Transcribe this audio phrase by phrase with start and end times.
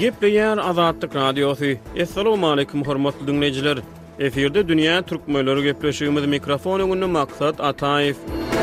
[0.00, 1.64] Gepleyen Azadlık Radyosu.
[1.96, 3.78] Esselamu aleyküm hormatlı dünnleyiciler.
[4.18, 8.16] Efirde Dünya Türk Möylörü Gepleşiyyumiz Mikrofonu Gönü Maksat Atayif.
[8.28, 8.59] Müzik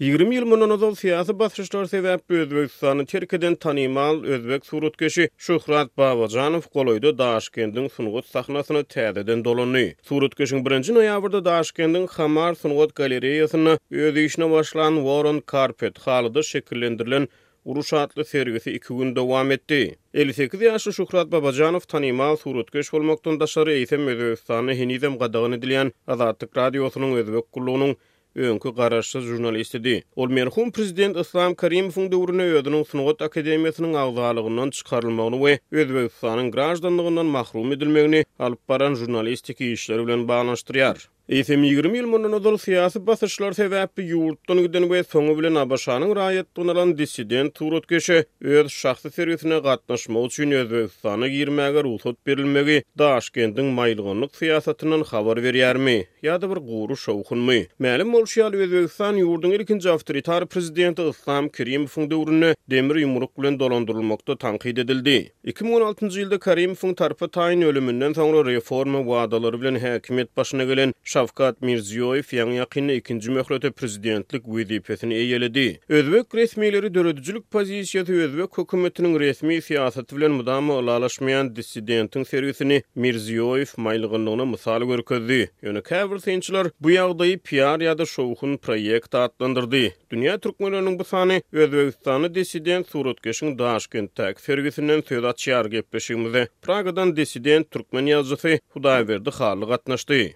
[0.00, 7.10] 20 ýyl mundan ozal syýasy basyşlar sebäp Özbegistanyň Türkiýeden tanymal Özbek suratkeşi Şuhrat Babajanow goloýdy
[7.18, 9.90] Daşkendiň sunugat sahnasyny täzeden dolany.
[10.02, 17.28] Suratkeşiň 1-nji noýabrda Daşkendiň Xamar sunugat galereýasyna öz işine başlan Warren Carpet halyda şekillendirilen
[17.64, 17.86] Uruş
[18.26, 19.96] sergisi 2 gün dowam etdi.
[20.14, 25.92] 58 yaşlı Şuhrat Babacanov tanimal surut köş olmaqdan daşarı eysem özü ıstanı henizem qadağın edilyen
[26.06, 27.96] Azatik Radyosunun özbek kulluğunun
[28.36, 29.94] Öňkü garaşsy jurnalist idi.
[30.16, 37.72] Ol merhum prezident Islam Karimowyň döwrüne ýetdiň synagat akademiýasynyň agdalygyndan çykarylmagyny we Özbegistanyň graždanlygyndan mahrum
[37.78, 41.08] edilmegini alyp baran jurnalistiki işleri bilen baglanyşdyrýar.
[41.30, 46.46] Eýsem 20 ýyl mundan dowr siýasy basyşlar sebäpli ýurtdan gidip we soňu bilen Abaşanyň raýat
[46.54, 55.04] tutulan dissident töretgeşi öz şahsy serwisine gatnaşmak üçin Özbegistana girmäge ruhsat berilmegi Daşkentiň maýylgynlyk siýasatynyň
[55.12, 57.60] habar berýärmi ýa-da bir gowru şowhunmy?
[57.86, 64.82] Mälim bolşýar Özbegistan ýurdunyň ilkinji awtoritar prezidenti Islam Karimowyň döwründe demir ýumruk bilen dolandyrylmakda tanqid
[64.82, 65.16] edildi.
[65.46, 72.22] 2016-njy ýylda Karimowyň tarapy taýin ölümünden soňra reforma wadalary bilen häkimet başyna gelen Şavkat Mirziyoyev
[72.32, 73.42] yan ni ikinci ikinji
[73.76, 75.78] prezidentlik wezipetini eýeledi.
[75.88, 84.46] Özbek resmileri dörödücülük pozisiýasy özbek hökümetiniň resmi siýasaty bilen olalaşmayan alaşmaýan dissidentiň serwisini Mirziyoyev maýlygynyňda
[84.52, 85.50] mysal görkezdi.
[85.62, 89.84] Ýöne käbir synçylar bu ýagdaýy PR ýa-da şowhun proýekt atlandyrdy.
[90.10, 96.48] Dünya türkmenleriniň bu sany Özbekistany dissident suratgeşiň daşgynt täk ferwisinden söýdat çyar gepleşigimizi.
[96.62, 100.32] Pragadan dissident türkmen ýazgysy Hudaýberdi xalyk atnaşdy.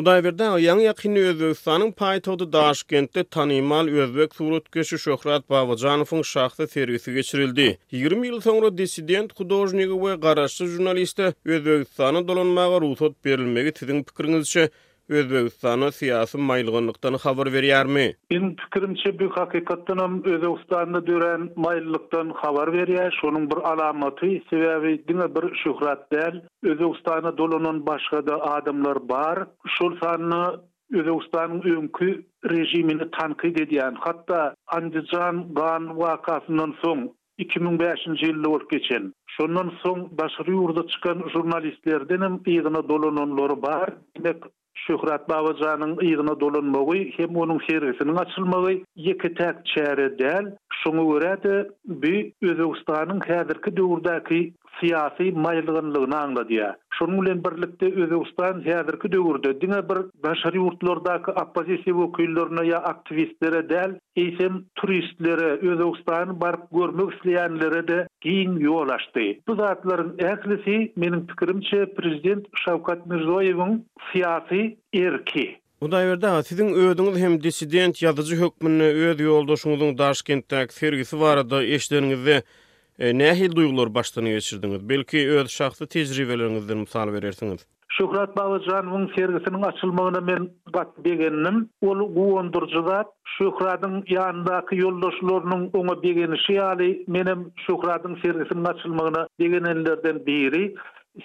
[0.00, 7.66] Bunda berden ýa ýakyny Özbegistanyň paýtagy Daşkentde tanymal Özbek suratkeşi Şöhrat Babajanowyň şahsy serwisi geçirildi.
[7.92, 11.18] 20 ýyl soňra dissident hudojnigi we garaşçy jurnalist
[11.54, 14.70] Özbegistanyň dolanmagy ruhsat berilmegi tiziň pikiriňizçe
[15.10, 18.14] Özbekistan'a siyasi maylgynlyktan habar berýärmi?
[18.30, 25.26] Men pikirimçe bu hakykatdan hem Özbekistan'da dören maylgynlyktan habar berýär, şonuň bir alamaty, sebäbi diňe
[25.34, 26.34] bir şöhrat däl.
[26.62, 29.38] Özbekistan'da dolanan başga da adamlar bar,
[29.78, 30.42] şol sanny
[30.98, 32.08] Özbekistan'yň öňkü
[32.52, 37.00] rejimini tanqid edýän, hatda Andijan gan wakasynyň soň
[37.40, 43.90] 2005-nji ýylda bolup geçen Şondan son başarı yurda çıkan jurnalistlerden hem iğne dolanonları bar.
[44.18, 44.42] Demek
[44.74, 48.76] Şöhrat Babacan'ın iğne hem onun herifinin açylmagy
[49.06, 50.46] ýeke täk çeyre del.
[50.84, 51.54] şunu görädi,
[51.84, 52.14] bu
[52.48, 54.36] Özbekistanyň häzirki döwürdäki
[54.78, 56.52] siýasy maýlygynlygyny aňladýar.
[56.52, 56.80] Yani.
[56.98, 59.98] Şonuň bilen birlikde Özbekistan häzirki döwürde diňe bir
[60.28, 68.56] başary ýurtlardaky oppozisiýa wakyllaryna ýa aktivistlere däl, eýsem turistlere Özbekistany baryp görmek isleýänlere de giň
[68.70, 69.26] ýolaşdy.
[69.48, 74.62] Bu zatlaryň ählisi meniň pikirimçe prezident Şawkat Mirzoýewiň siýasy
[75.06, 75.48] erki.
[75.80, 82.34] Udaýberde sizin öýdüňiz hem dissident ýazyjy hökmünü öýd ýoldaşyňyzyň Daşkentde sergisi barada eşdeniňizde
[83.20, 84.82] nähi duýgular başdan geçirdiňiz?
[84.90, 87.60] Belki öýd şahsy tejribeleriňizden misal berersiňiz.
[87.96, 91.68] Şuhrat Babacan bu sergisinin açılmağına men bat begenim.
[91.80, 93.06] Ol bu ondurcu zat
[93.38, 100.74] Şuhrat'ın yanındaki yoldaşlarının ona begeni şiali menim Şuhrat'ın sergisinin açılmağına begenenlerden biri.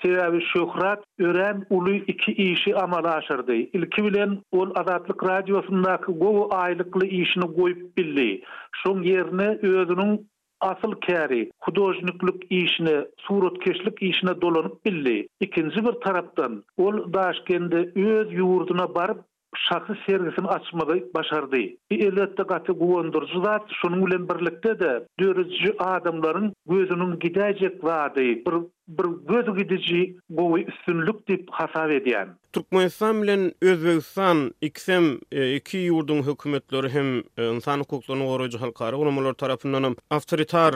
[0.01, 3.53] Sebebi Şöhrat ören ulu iki işi amala aşırdı.
[3.53, 8.41] İlki bilen ol Azatlık Radyosundaki govu aylıklı işini koyup bildi.
[8.72, 10.28] Şun yerine özünün
[10.62, 15.28] asıl kari, kudojniklik işini, suratkeşlik işine dolanıp bildi.
[15.40, 19.23] İkinci bir taraftan, ol daşkendi öz yurduna barıp
[19.69, 21.67] şahsy sergisini açmagy başardy.
[21.91, 28.55] Bir elbetde gaty gowundurjy zat şonuň bilen birlikde de döwürji adamlaryň gözüniň gidejek wagty bir
[28.97, 32.28] bir gözü gidiji bu üstünlük dip hasap edýän.
[32.53, 39.34] Türkmenistan bilen Özbegistan iksem e, iki ýurdun hökümetleri hem e, insan hukuklaryny gorajy halkara ulamalar
[39.34, 40.75] tarapyndan hem awtoritar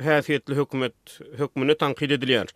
[0.00, 0.94] häsiýetli hökümet
[1.38, 2.46] hökmüne tanqid edilýär.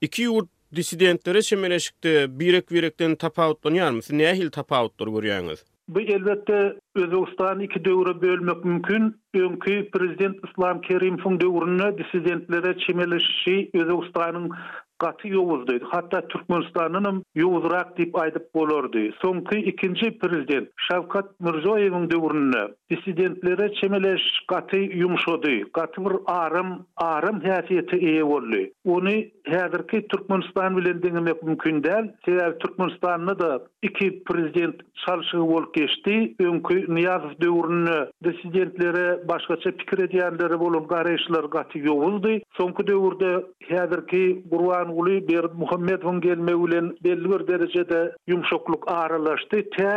[0.00, 4.18] Iki ýurt dissidentlere şemeleşikte birek birekten tapavutlu niyar mısın?
[4.18, 5.64] hil tapavutlar görüyeniz?
[5.88, 9.16] Bu elbette Özbegistany iki döwre bölmek mümkün.
[9.34, 14.52] Öňkü prezident İslam Kerimfun dövrünü dissidentlere çimeleşişi Özbegistanyň
[15.02, 15.76] gaty ýuwuzdy.
[15.92, 19.04] Hatta Türkmenistanyň yoğuzrak diýip aýdyp bolardy.
[19.22, 25.54] Soňky ikinci prezident Şavkat Mırzoyev'in döwründe dissidentlere çemeleş gaty ýumşady.
[25.74, 28.62] Gaty bir arym, arym häsiýeti ýa boldy.
[28.86, 29.14] Onu
[29.54, 32.08] häzirki Türkmenistan bilen diňmek mümkin däl.
[32.26, 33.50] Sebäbi Türkmenistanyny da
[33.82, 34.74] iki prezident
[35.06, 36.14] çalşygy bolup geçdi.
[36.40, 42.40] Öňkü Niýazow döwründe dissidentlere başgaça pikir edýänleri bolup garaýşlar gaty ýuwuzdy.
[42.58, 43.32] Soňky döwürde
[43.68, 49.58] häzirki Gurwan Ýaňy guly bir Muhammed gelme bilen belli bir derejede yumşukluk aralaşdy.
[49.76, 49.92] Tä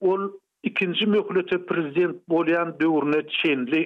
[0.00, 0.22] ol
[0.68, 3.82] ikinji möhletde prezident bolan döwrüne çenli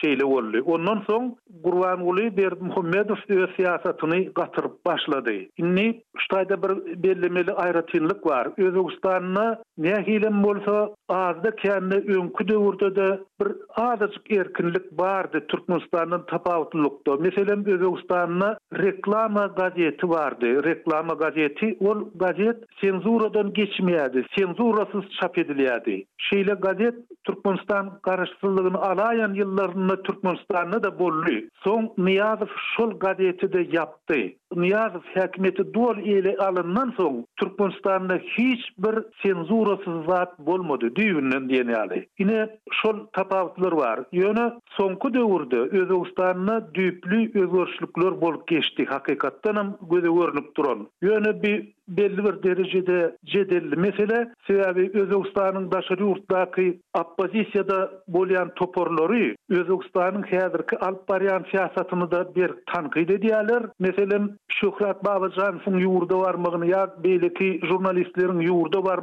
[0.00, 0.62] şeýle boldy.
[0.66, 1.28] Ondan soň
[1.64, 5.36] Gurban Uly Berdi Muhammedow öz siýasatyny gatyryp başlady.
[5.58, 8.46] Indi Ştaýda bir bellemeli aýratynlyk bar.
[8.66, 9.46] Özbegistanyna
[9.78, 13.08] näme hilem bolsa, azda kendi öňkü döwürde de
[13.40, 13.48] bir
[13.88, 17.16] azyk erkinlik bardy Türkmenistanyň tapawutlukda.
[17.16, 20.50] Meselem Özbegistanyna reklama gazeti bardy.
[20.70, 24.20] Reklama gazeti ol gazet senzuradan geçmeýärdi.
[24.38, 26.04] Senzurasyz çap edilýärdi.
[26.28, 26.94] Şeýle gazet
[27.24, 31.42] Türkmenistan garaşsyzlygyny alaýan ýyllaryny Türkmenistan'ı da bollu.
[31.64, 32.46] Son Niyazov
[32.76, 34.14] şol gadiyeti de yaptı.
[34.56, 41.98] Niyazov hakimiyeti dol ile alınan soň Türkmenistanda hiç bir senzurasyz zat bolmady diýilýän diýeni ýaly.
[42.24, 42.38] Ine
[42.80, 43.98] şol tapawutlar bar.
[44.20, 44.46] Ýöne
[44.76, 48.84] soňky döwürde Özbegistanyny düýpli öwürşlükler bolup geçdi.
[48.84, 50.88] Hakykatdan hem göze görnüp duran.
[51.02, 56.66] Ýöne bir belli bir derejede jedelli mesele sebäbi Özbegistanyň daşary ýurtdaky
[57.02, 57.82] oppozisiýada
[58.18, 63.70] bolýan toporlary Özbegistanyň häzirki alparyan siýasatyny da bir tanqid edýärler.
[63.78, 66.66] Meselem Şöhret Babacan'ın yurda var mı?
[66.66, 69.00] Ya belki jurnalistlerin yurdu var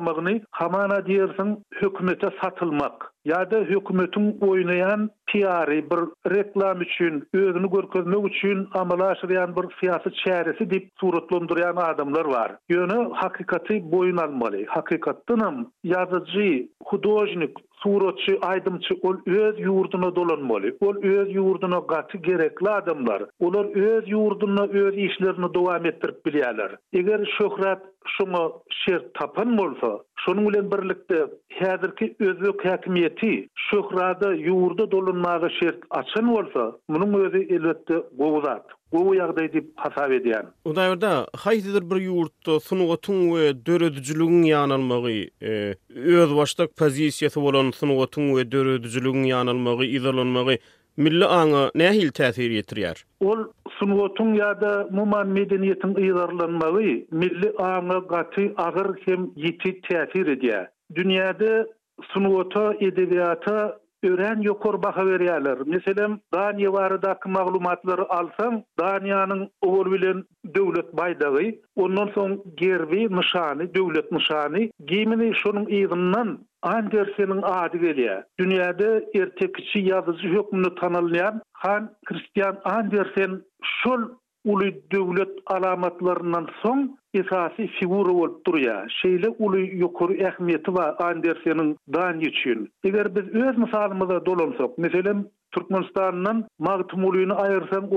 [0.52, 3.08] Hamana diyersin hükümete satılmak.
[3.30, 6.00] ýa da hükümetin oynayan piyari bir
[6.36, 12.56] reklam için, özünü görkezmek için amalaşırayan bir siyasi çäresi dip turutlandırayan adamlar var.
[12.70, 14.66] Ýöne hakikati boyun almalı.
[14.68, 20.78] Hakikattinam yazıcı, hudojnik, suratçı, aydımçı, ol öz yurduna dolanmalı.
[20.82, 23.24] Ol öz yurduna gati gerekli adamlar.
[23.40, 26.76] Olar öz yurduna, öz işlerini devam ettirip biliyalar.
[26.94, 31.18] Eger şöhrat şuna şer tapan molsa, Şonu bilen birlikde
[31.60, 38.66] häzirki özü häkimiyeti şöhrada ýurda dolunmagy şert açan bolsa, munu özü elbetde gowuzat.
[38.94, 40.44] Gowu ýagdaý diýip hasap edýär.
[40.66, 41.14] Udaýda
[41.46, 45.22] haýdyr bir ýurtda sunuga tun we döredijiligiň ýanalmagy,
[45.52, 45.76] e,
[46.22, 50.60] öz başlyk pozisiýasy bolan sunuga tun we döredijiligiň ýanalmagy, izolanmagy
[50.98, 53.02] milli aňa nähil täsir ýetirýär?
[53.22, 53.48] Ol
[53.82, 56.82] sunulotun ya da muman medeniyetin ıyarlanmalı
[57.12, 60.68] milli ağına gaty agyr hem yiti täsir edýär.
[60.96, 61.68] Dünyada
[62.02, 65.58] sunulota edebiyata ören yokor baka veriyalar.
[65.66, 70.24] Meselem Dania varıdaki maglumatları alsam, Daniye'nin oğul bilen
[70.56, 78.24] döwlet baydağı, ondan son gerbi nişani, döwlet nişani, giymini şunun iğinden Andersen'in adı geliyor.
[78.40, 83.42] Dünyada ertekçi yazıcı hükmünü tanılayan Han Christian Andersen
[83.84, 84.02] şol
[84.46, 86.80] uly döwlet alamatlarından soň
[87.22, 88.88] esasy figura bolup durýar.
[89.02, 92.64] Şeýle uly ýokary ähmiýeti bar Andersen'in daň üçin.
[92.92, 95.22] Eger biz öz mysalymyza dolansak, meselem
[95.58, 97.34] Türkmenistan'dan Magtum ulyny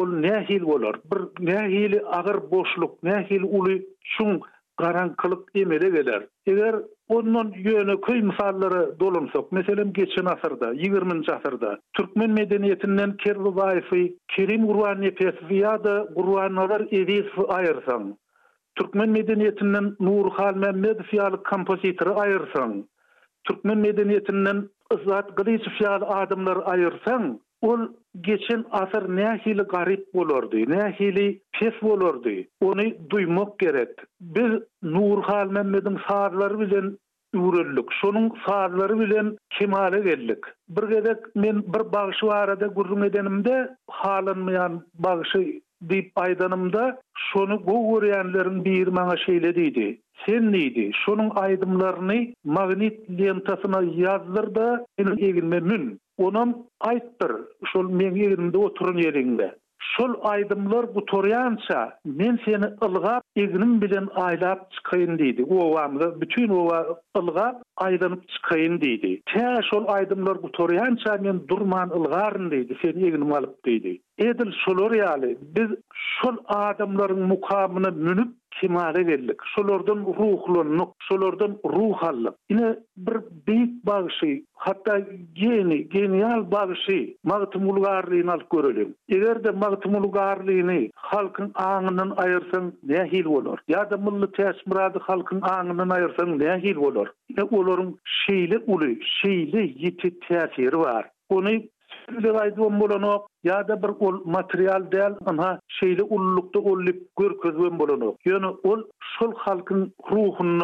[0.02, 0.96] ol nähil bolar.
[1.14, 1.20] Bir
[1.52, 3.74] nähili agyr boşluk, nähil uly
[4.16, 4.38] şuň
[4.78, 6.26] garan kılıp emele geler.
[6.46, 6.74] Eger
[7.08, 11.20] onun yönü köy misalları dolunsak, meselem geçen asırda, 20.
[11.32, 16.08] asırda, Türkmen medeniyetinden Kerli Vaifi, Kerim Urvan Nefesi ya da
[17.48, 18.18] ayırsan,
[18.74, 22.88] Türkmen medeniyetinden Nur Halme Medfiyalı kompozitörü ayırsan,
[23.44, 24.68] Türkmen medeniyetinden
[25.00, 27.80] Izzat Gliçifiyalı adımları ayırsan, ol
[28.20, 32.42] geçen asır ne hili garip bolardy, ne hili pes bolardy.
[32.60, 33.88] Onu duymak gerek.
[34.20, 34.52] Biz
[34.82, 36.98] Nur Hal Mehmet'in sağlıkları bilen
[37.34, 40.44] ürünlük, şunun sağlıkları bilen kemale gellik.
[40.68, 47.00] Bir gedek men bir bağışı arada gürrün edenimde halınmayan bağışı Dip aydanımda
[47.32, 49.54] sonu bu uğrayanların bir mana şeyle
[50.26, 50.90] Sen neydi?
[51.06, 55.98] Şonun aydımlarını magnet lentasına yazdır da senin evinme mün.
[56.18, 57.32] Onam aittir.
[57.72, 59.54] Şol men evinde oturun yerinde.
[59.96, 65.44] Şol aydımlar bu toryança men seni ılga evinim bilen aylap çıkayın deydi.
[65.44, 65.76] O
[66.20, 66.70] bütün o
[67.18, 69.20] ılga aydınıp çıkayın deydi.
[69.34, 72.76] Te şol aydımlar bu toryança men durman ılgarın deydi.
[72.82, 74.00] Seni evinim alıp deydi.
[74.18, 78.28] Edil şolur yali, biz şol adamların mukamını münüp
[78.60, 79.40] kimare verlik.
[79.54, 82.34] Şolurdun ruhlunluk, şolurdun ruhallık.
[82.50, 83.14] Yine bir
[83.46, 84.98] büyük bağışı, hatta
[85.34, 88.94] geni, genial bağışı mağtumulgarlığını alıp görülüm.
[89.08, 93.58] Eğer de mağtumulgarlığını halkın anının ayırsan ne hil olur?
[93.68, 97.08] Ya da mullu teşmiradı halkın anının ayırsan ne hil olur?
[97.30, 98.86] Yine olurum şeyli ulu,
[99.22, 101.10] şeyli yiti tesiri var.
[101.28, 101.50] Onu
[102.08, 108.16] üstünlük bolanok ya da bir ol material däl, aha şeýle ullukda ullyp görkezwen bolanok.
[108.26, 108.80] Ýöne ol
[109.14, 110.58] şol halkyn ruhuny,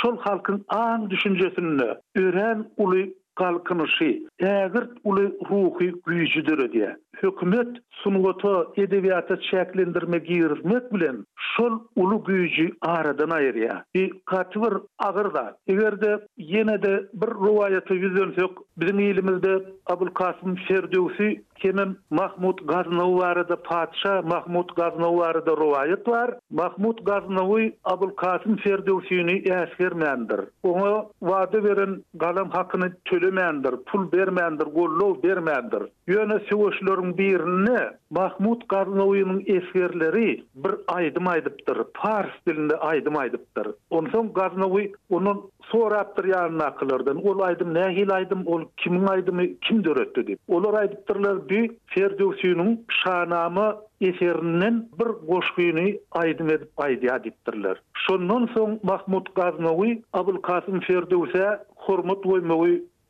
[0.00, 4.10] şol halkyn aň düşünjesini ören uly kalkınışı,
[4.40, 6.94] ägirt uly ruhy güýçüdür diýe.
[7.22, 10.14] hükümet sunugota edebiyata çäklendirme
[10.64, 13.76] met bilen şol ulu güýüji aradan aýrýa.
[13.94, 15.44] Bi gatwyr agyrda.
[15.66, 19.54] Egerde ýene de bir rowayaty ýüzünsek, biziň ýylymyzda
[19.92, 21.30] Abul Kasym Ferdowsy
[21.62, 26.30] kenen Mahmud Gaznawyda patşa Mahmud Gaznawyda rowayat bar.
[26.50, 30.40] Mahmud Gaznawy Abul Kasym Ferdowsyny ýaşgermändir.
[30.64, 35.82] Oňa wada beren galam hakyny tölemändir, pul bermändir, gollaw bermändir.
[36.08, 37.78] Ýöne söwüşler Махмуд birini
[38.10, 41.78] Mahmut Karnavuyunun eskerleri bir aydım aydıptır.
[41.96, 43.66] Fars dilinde aydım aydıptır.
[43.90, 46.24] Onun son Karnavuy onun sonra aptır
[47.14, 47.38] Ol
[48.50, 50.40] ol kimin aydımı kim dörüttü deyip.
[50.48, 51.70] Olar aydıptırlar bir
[54.98, 57.82] bir goşkuyunu aydın edip aydı adiptirler.
[58.82, 62.24] Mahmut Gaznavi, Abul Kasım Ferdiusiyonun hormat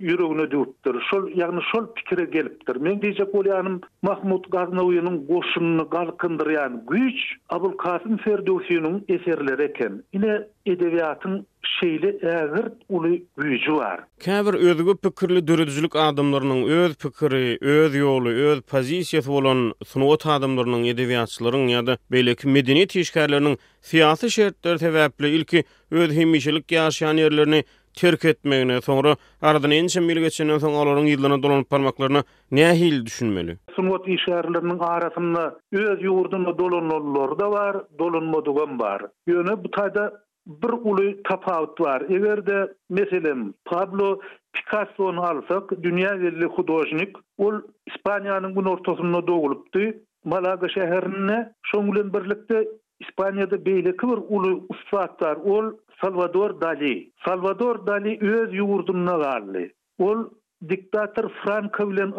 [0.04, 0.94] yüreğine düüptür.
[1.10, 2.76] Şol yani şol pikire gelipdir.
[2.80, 7.18] Men diýjek bolýanym Mahmud Gaznawynyň goşunyny galkyndyryan güýç
[7.54, 10.02] Abul Kasym Ferdowsynyň eserleri eken.
[10.16, 10.34] Ine
[10.72, 11.34] edebiýatyň
[11.76, 13.98] şeýle äzir uly güýji bar.
[14.24, 17.44] Käbir özgü pikirli döredijilik adamlarynyň öz pikiri,
[17.76, 23.56] öz ýoly, öz pozisiýasy bolan sunuwat adamlarynyň edebiýatçylaryň ýa-da beýleki medeniýet işgärleriniň
[23.92, 30.58] siýasy şertler sebäpli ilki öz hemişelik yaşayan ýerlerini terk etmegine sonra aradan ençe mil geçenden
[30.58, 33.56] soň olaryň ýyldyna dolanyp barmaklaryna nähil düşünmeli.
[33.76, 39.02] Sunwat işgärlerinin arasında öz yurduna dolanlar da var, dolanmadygan bar.
[39.28, 40.10] Ýöne bu taýda
[40.46, 42.00] bir uly tapawut bar.
[42.00, 44.20] Egerde meselem Pablo
[44.52, 47.54] Picasso'nu alsak, dünya verili hudojnik, ol
[47.86, 49.80] İspanya'nın bu ortasında doğulupdu,
[50.24, 52.68] Malaga şehrine, şongulun birlikde,
[53.00, 55.72] İspanya'da beylikı bir ulu usfatlar, ol
[56.02, 57.10] Salvador Dali.
[57.26, 59.64] Salvador Dali öz yurdunna varli.
[60.06, 60.24] Ol
[60.68, 62.12] diktator Franco bilen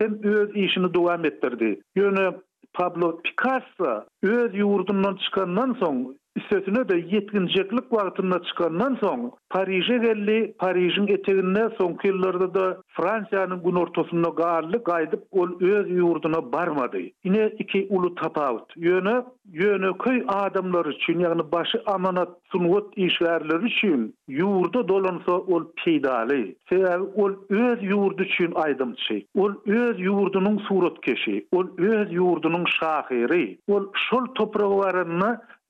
[0.00, 1.80] Hem öz işini dowam etdirdi.
[1.96, 2.40] Ýöne
[2.74, 6.04] Pablo Picasso öz yurdundan çykandan soň
[6.36, 13.62] Üstüne de yetkin ceklik vaatında çıkandan son Parije geldi Parijin etevinde son kıllarda da Fransiyanın
[13.64, 16.98] gün ortosunda garlı kaydıp ol öz yurduna barmadı.
[17.24, 18.72] Yine iki ulu tapavut.
[18.76, 26.56] Yönü yönü köy adamları için yani başı amanat sunut işverleri için yurda dolansa ol peydali.
[26.70, 29.26] Seher ol öz yurdu için aydım şey.
[29.36, 31.46] Ol öz yurdunun surut keşi.
[31.52, 33.58] Ol öz yurdunun şahiri.
[33.68, 34.62] Ol şol toprağı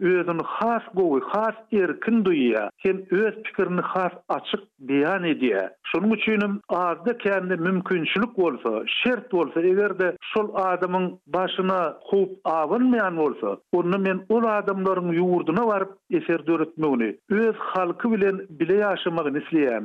[0.03, 6.55] özün xas goý xas erkin duýýa sen öz pikirini xas açyk beýan edýä şonuň üçinem
[6.85, 11.05] arda kendi mümkinçilik bolsa şert bolsa egerde şol adamyň
[11.37, 11.79] başyna
[12.11, 13.49] howp awynmaýan bolsa
[13.83, 19.85] onuň men ol adamlaryň ýurduna baryp eser döretmegini öz halky bilen bile ýaşamak isleýän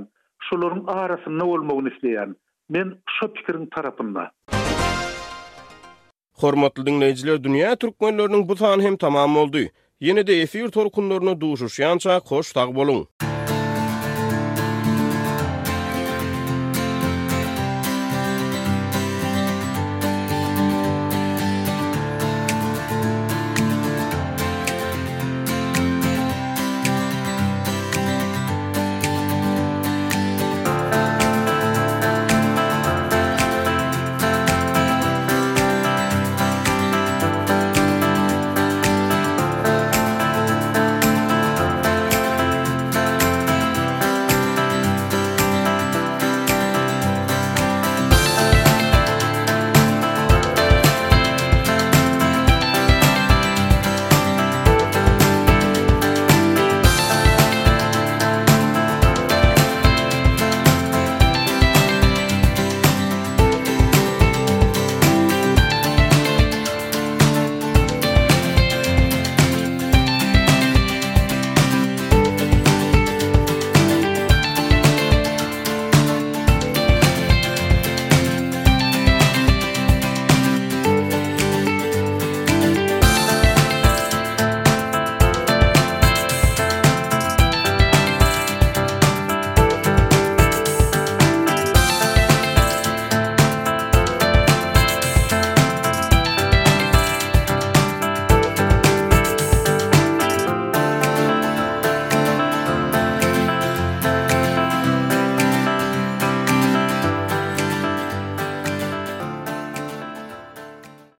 [0.49, 2.29] şolaryň arasynda bolmagyny isleýän
[2.77, 2.87] men
[3.19, 4.25] şo pikirin tarapyna
[6.41, 9.63] Hormatly dinleyijiler, dünýä türkmenläriniň bu sany hem tamam boldy.
[10.05, 13.36] Yeni de efir torkunlaryny duýuş, koş taý bolun.